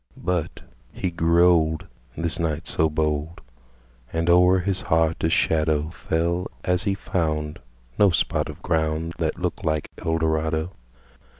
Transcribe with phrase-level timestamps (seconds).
[0.17, 0.61] But
[0.91, 1.85] he grew old
[2.17, 3.39] This knight so bold
[4.11, 10.71] And o'er his heart a shadowFell as he foundNo spot of groundThat looked like Eldorado.